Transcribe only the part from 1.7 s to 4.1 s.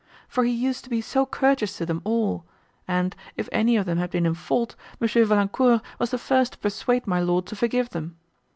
to them all, and, if any of them had